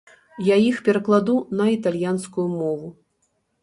Я 0.47 0.55
іх 0.69 0.79
перакладу 0.87 1.37
на 1.61 1.69
італьянскую 1.77 2.47
мову. 2.59 2.87